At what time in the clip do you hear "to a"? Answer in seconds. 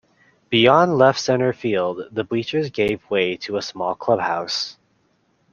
3.37-3.61